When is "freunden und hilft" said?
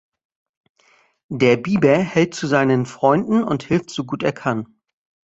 2.87-3.91